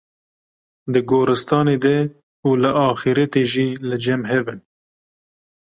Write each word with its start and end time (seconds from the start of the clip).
di 0.91 0.99
gorîstanê 1.09 1.77
de 1.85 1.97
û 2.47 2.49
li 2.61 2.71
axîretê 2.89 3.43
jî 3.51 3.67
li 3.87 3.97
cem 4.03 4.21
hev 4.31 4.45
in. 4.53 4.59